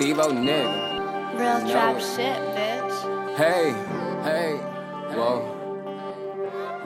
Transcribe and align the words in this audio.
Steve 0.00 0.18
O 0.18 0.28
nigga. 0.28 1.38
Real 1.38 1.60
Know 1.60 1.70
trap 1.70 1.96
it. 1.96 2.00
shit, 2.00 2.38
bitch. 2.56 3.36
Hey, 3.36 3.74
hey, 4.22 4.56
whoa, 5.14 5.40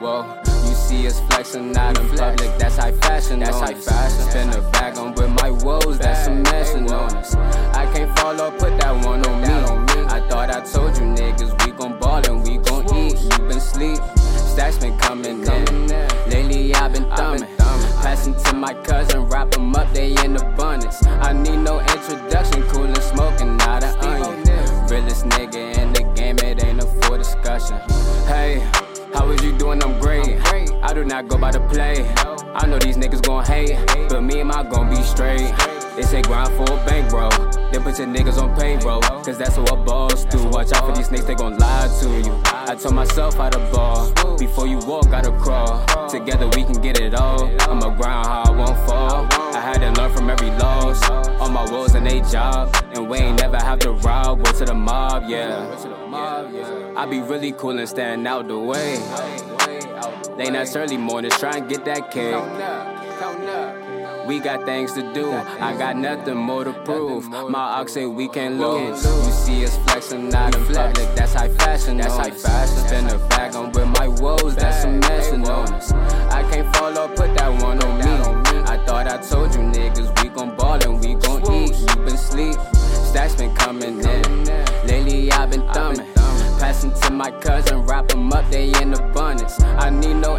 whoa. 0.01 0.43
You 0.67 0.75
see 0.75 1.07
us 1.07 1.21
flexing 1.21 1.77
out 1.77 1.97
in 1.97 2.09
public, 2.09 2.57
that's 2.57 2.75
high 2.75 2.91
fashion. 2.91 3.39
That's 3.39 3.57
high 3.57 3.73
fashion. 3.73 4.29
Spin 4.29 4.49
a 4.49 4.69
bag 4.71 4.97
on 4.97 5.13
with 5.13 5.29
my 5.29 5.49
woes, 5.49 5.97
that's 5.97 6.25
some 6.25 6.43
messing 6.43 6.91
on 6.91 7.15
us. 7.15 7.33
I 7.35 7.89
can't 7.93 8.13
fall 8.19 8.35
follow, 8.35 8.51
put 8.51 8.77
that 8.81 9.05
one 9.05 9.25
on 9.25 9.41
me. 9.43 9.47
I 10.09 10.19
thought 10.27 10.49
I 10.53 10.59
told 10.59 10.97
you 10.97 11.03
niggas 11.03 11.65
we 11.65 11.71
gon' 11.71 11.97
ball 11.97 12.21
and 12.29 12.45
we 12.45 12.57
gon' 12.57 12.83
eat. 12.97 13.17
You 13.17 13.37
been 13.47 13.61
sleep, 13.61 13.97
stacks 14.17 14.77
been 14.77 14.97
coming 14.97 15.41
in. 15.41 15.87
Lately 16.27 16.75
I've 16.75 16.91
been 16.91 17.09
thumbing. 17.15 17.47
Passing 18.01 18.35
to 18.43 18.53
my 18.53 18.73
cousin, 18.83 19.21
wrap 19.29 19.55
'em 19.55 19.73
up, 19.73 19.91
they 19.93 20.11
in 20.23 20.35
abundance. 20.35 21.01
Nigga 25.45 25.77
in 25.77 25.93
the 25.93 26.03
game, 26.13 26.37
it 26.39 26.63
ain't 26.63 26.81
up 26.81 27.05
for 27.05 27.17
discussion. 27.17 27.77
Hey, 28.25 28.59
how 29.13 29.29
is 29.29 29.43
you 29.43 29.57
doing? 29.57 29.81
I'm 29.83 29.99
great. 29.99 30.39
I 30.81 30.93
do 30.93 31.05
not 31.05 31.27
go 31.27 31.37
by 31.37 31.51
the 31.51 31.59
play. 31.61 32.05
I 32.53 32.65
know 32.65 32.79
these 32.79 32.97
niggas 32.97 33.25
gon' 33.25 33.45
hate, 33.45 33.77
but 34.09 34.21
me 34.21 34.39
and 34.39 34.49
my 34.49 34.63
gon' 34.63 34.89
be 34.89 35.01
straight. 35.03 35.53
They 35.95 36.01
say 36.01 36.21
grind 36.21 36.49
for 36.55 36.63
a 36.63 36.85
bank, 36.85 37.09
bro. 37.09 37.29
Then 37.71 37.83
put 37.83 37.97
your 37.99 38.07
niggas 38.07 38.41
on 38.41 38.57
payroll, 38.57 39.01
cause 39.01 39.37
that's 39.37 39.57
what 39.57 39.71
a 39.71 39.75
boss 39.75 40.25
do. 40.25 40.43
Watch 40.47 40.73
out 40.73 40.85
for 40.85 40.95
these 40.95 41.07
snakes, 41.07 41.25
they 41.25 41.35
gon' 41.35 41.57
lie 41.57 41.87
to 42.01 42.09
you. 42.21 42.41
I 42.45 42.75
told 42.75 42.95
myself 42.95 43.35
how 43.35 43.49
to 43.49 43.59
ball. 43.71 44.11
Before 44.37 44.67
you 44.67 44.79
walk, 44.79 45.09
gotta 45.09 45.31
crawl. 45.31 45.85
Together 46.09 46.47
we 46.47 46.63
can 46.63 46.81
get 46.81 46.99
it 46.99 47.13
all. 47.13 47.49
I'ma 47.61 47.89
grind 47.95 48.27
how 48.27 48.43
I 48.45 48.49
won't 48.51 48.77
fall. 48.87 49.27
I 49.55 49.61
had 49.61 49.79
to 49.79 50.01
learn 50.01 50.11
from 50.13 50.29
every 50.29 50.49
loss. 50.51 51.01
Job. 52.31 52.75
And 52.93 53.09
we 53.09 53.17
ain't 53.19 53.39
never 53.39 53.57
have 53.57 53.79
to 53.79 53.91
rob. 53.91 54.43
Go 54.43 54.51
to 54.51 54.65
the 54.65 54.73
mob, 54.73 55.23
yeah. 55.27 55.65
I 56.95 57.05
be 57.05 57.21
really 57.21 57.51
cool 57.51 57.77
and 57.77 57.87
stand 57.87 58.27
out 58.27 58.47
the 58.47 58.57
way. 58.57 58.97
Late 60.37 60.51
nights, 60.53 60.75
early 60.75 60.97
mornings, 60.97 61.37
try 61.37 61.57
and 61.57 61.69
get 61.69 61.85
that 61.85 62.11
cake. 62.11 62.35
We 64.27 64.39
got 64.39 64.65
things 64.65 64.93
to 64.93 65.13
do. 65.13 65.31
I 65.31 65.77
got 65.77 65.97
nothing 65.97 66.37
more 66.37 66.63
to 66.63 66.73
prove. 66.73 67.29
My 67.29 67.79
ox 67.79 67.93
say 67.93 68.05
we 68.07 68.27
can't 68.27 68.59
lose. 68.59 69.05
You 69.05 69.31
see 69.31 69.63
us 69.63 69.77
flexing 69.85 70.33
out 70.33 70.55
in 70.55 70.65
public. 70.65 71.15
That's 71.15 71.33
high 71.33 71.49
fashion. 71.49 71.97
That's 71.97 72.15
high 72.15 72.31
fashion. 72.31 72.94
My 87.15 87.31
cousin, 87.31 87.85
wrap 87.85 88.11
'em 88.11 88.33
up, 88.33 88.43
they 88.51 88.73
in 88.81 88.93
abundance. 88.93 89.57
I 89.61 89.89
need 89.89 90.15
no. 90.15 90.34